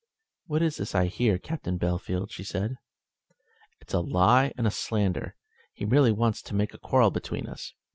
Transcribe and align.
"What 0.47 0.63
is 0.63 0.77
this 0.77 0.95
I 0.95 1.05
hear, 1.05 1.37
Captain 1.37 1.77
Bellfield?" 1.77 2.31
she 2.31 2.43
said. 2.43 2.77
"It's 3.81 3.93
a 3.93 3.99
lie 3.99 4.51
and 4.57 4.65
a 4.65 4.71
slander. 4.71 5.35
He 5.73 5.85
merely 5.85 6.11
wants 6.11 6.41
to 6.41 6.55
make 6.55 6.73
a 6.73 6.79
quarrel 6.79 7.11
between 7.11 7.45
us. 7.45 7.75